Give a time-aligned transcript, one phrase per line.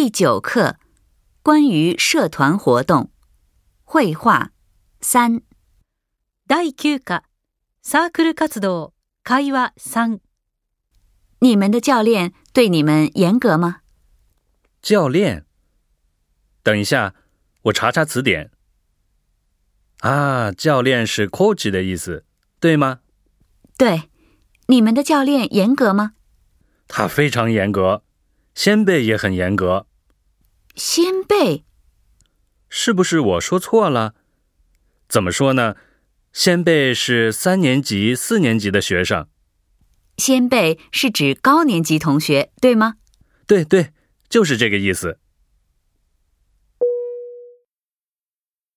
[0.00, 0.76] 第九课，
[1.42, 3.10] 关于社团活动，
[3.84, 4.52] 绘画
[5.02, 5.42] 三。
[6.48, 7.22] 第九课，
[7.84, 10.20] サークル活動会話三。
[11.40, 13.80] 你们的教练对你们严格吗？
[14.80, 15.44] 教练，
[16.62, 17.14] 等一下，
[17.64, 18.50] 我查查词典。
[19.98, 22.24] 啊，教练是 coach 的意思，
[22.58, 23.00] 对吗？
[23.76, 24.04] 对，
[24.68, 26.14] 你们的教练严格吗？
[26.88, 28.02] 他非常严格，
[28.54, 29.88] 先辈也很严格。
[30.76, 31.64] 先辈，
[32.68, 34.14] 是不是我说错了？
[35.08, 35.74] 怎么说呢？
[36.32, 39.26] 先辈是三年级、四年级的学生。
[40.16, 42.94] 先辈是指高年级同学，对吗？
[43.46, 43.92] 对对，
[44.28, 45.18] 就是这个意思。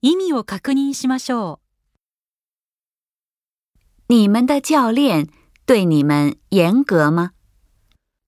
[0.00, 1.58] 意味を確認しましょう。
[4.08, 5.28] 你们的教练
[5.66, 7.30] 对你们严格吗？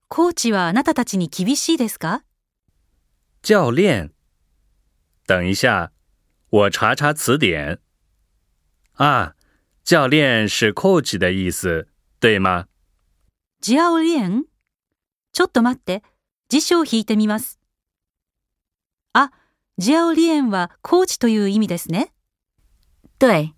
[0.09, 2.23] コーチはあなたたちに厳しいですか？
[3.47, 4.11] 教练。
[5.25, 5.93] 等一下，
[6.49, 7.79] 我查查词典。
[8.95, 9.35] 啊，
[9.85, 11.87] 教练是 coach 的意思，
[12.19, 12.65] 对吗？
[13.61, 14.43] 教練。
[15.31, 16.03] ちょっと待って、
[16.49, 17.57] 辞書を引いてみます。
[19.13, 19.31] あ、
[19.79, 22.09] 教練はコーチという意味ですね。
[23.17, 23.53] 对。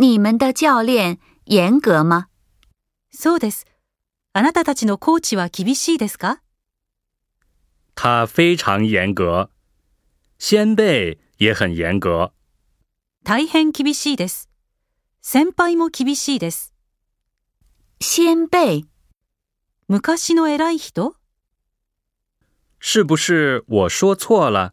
[0.00, 2.26] 你们的教练严格吗？
[3.12, 3.66] そうです。
[4.32, 6.42] あなたたちのコーチは厳しいですか
[8.02, 9.50] 他非常严格，
[10.38, 12.32] 先辈也很严格。
[13.22, 14.48] 大変厳しいです。
[15.20, 16.72] 先輩も厳しいです。
[18.02, 18.86] 先辈，
[19.86, 21.14] 昔の偉い人。
[22.80, 24.72] 是不是我说错了？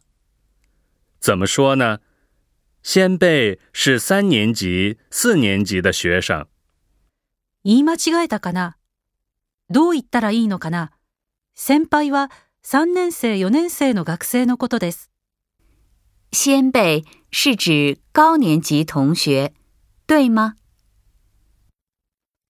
[1.20, 1.98] 怎么说呢？
[2.82, 6.46] 先辈是三年级、四年级的学生。
[7.64, 8.76] 言い間違えたかな？
[9.68, 10.92] どう言ったらいいのかな？
[11.54, 12.30] 先輩は。
[12.70, 15.10] 3年生4年生の学生のことです。
[16.34, 19.54] 先輩是指高年级同学、
[20.06, 20.56] 对吗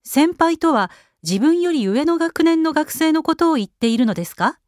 [0.03, 0.91] 先輩とは
[1.23, 4.59] 自分より上の学年の学生のことを言っているのですか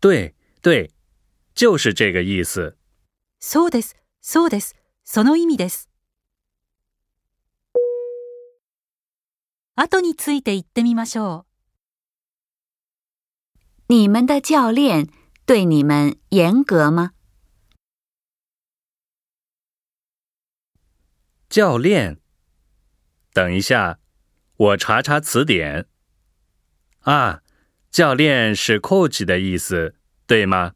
[0.00, 0.92] 对、对、
[1.56, 2.76] 就是这个意思。
[3.40, 5.88] そうです、そうです、その意味です。
[9.74, 11.53] 後について言ってみましょう。
[13.88, 15.08] 你们的教练
[15.44, 17.10] 对你们严格吗？
[21.50, 22.18] 教练，
[23.34, 24.00] 等一下，
[24.56, 25.86] 我查查词典。
[27.00, 27.42] 啊，
[27.90, 29.94] 教练是 coach 的意思，
[30.26, 30.72] 对吗？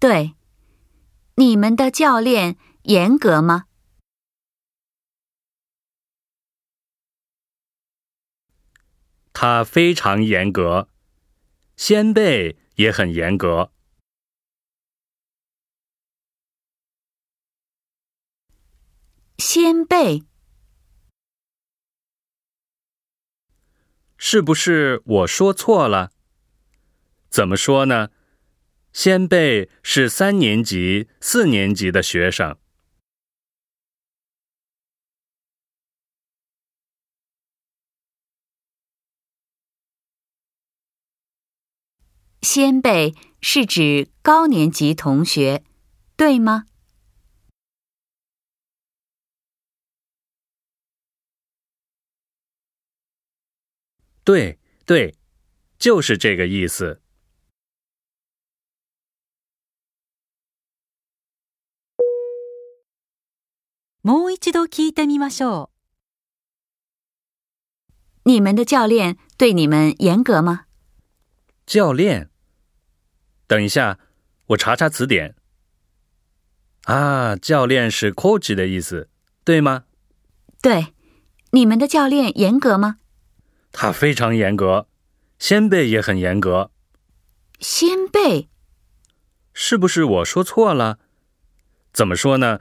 [0.00, 0.34] 对。
[1.38, 3.66] 你们的教练严格吗？
[9.32, 10.88] 他非常严格，
[11.76, 13.70] 先辈也很严格。
[19.38, 20.24] 先辈，
[24.16, 26.10] 是不是我说错了？
[27.30, 28.08] 怎么说呢？
[28.98, 32.58] 先辈是三年级、四年级的学生。
[42.42, 45.62] 先辈是指高年级同学，
[46.16, 46.64] 对吗？
[54.24, 55.14] 对对，
[55.78, 57.00] 就是这个意思。
[64.08, 65.68] もう一度聞いてみましょう。
[68.24, 70.64] 你们的教练对你们严格吗？
[71.66, 72.30] 教练，
[73.46, 73.98] 等一下，
[74.46, 75.34] 我查查词典。
[76.84, 79.10] 啊，教练是 coach 的意思，
[79.44, 79.84] 对吗？
[80.62, 80.94] 对，
[81.50, 82.96] 你们的教练严格吗？
[83.72, 84.88] 他非常严格，
[85.38, 86.70] 先辈也很严格。
[87.60, 88.48] 先辈，
[89.52, 90.98] 是不是我说错了？
[91.92, 92.60] 怎么说呢？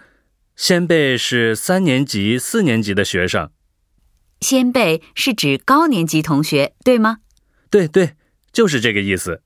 [0.58, 3.52] 先辈是三年级、四年级的学生，
[4.42, 7.18] 先辈是指高年级同学，对吗？
[7.70, 8.14] 对对，
[8.52, 9.44] 就是这个意思。